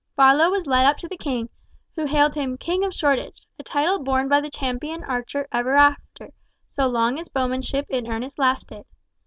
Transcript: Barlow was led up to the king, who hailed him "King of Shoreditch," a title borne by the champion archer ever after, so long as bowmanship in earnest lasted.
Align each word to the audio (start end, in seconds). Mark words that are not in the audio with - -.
Barlow 0.15 0.49
was 0.49 0.65
led 0.65 0.87
up 0.87 0.97
to 0.97 1.07
the 1.07 1.15
king, 1.15 1.47
who 1.95 2.07
hailed 2.07 2.33
him 2.33 2.57
"King 2.57 2.83
of 2.83 2.91
Shoreditch," 2.91 3.41
a 3.59 3.63
title 3.63 3.99
borne 4.01 4.27
by 4.27 4.41
the 4.41 4.49
champion 4.49 5.03
archer 5.03 5.47
ever 5.51 5.75
after, 5.75 6.31
so 6.67 6.87
long 6.87 7.19
as 7.19 7.29
bowmanship 7.29 7.85
in 7.87 8.07
earnest 8.07 8.39
lasted. 8.39 8.85